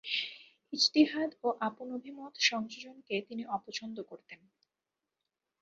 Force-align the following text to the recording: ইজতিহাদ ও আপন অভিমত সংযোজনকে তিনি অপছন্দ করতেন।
ইজতিহাদ 0.73 1.29
ও 1.43 1.47
আপন 1.59 1.87
অভিমত 1.91 2.33
সংযোজনকে 2.41 3.15
তিনি 3.27 3.43
অপছন্দ 3.47 3.97
করতেন। 4.01 4.39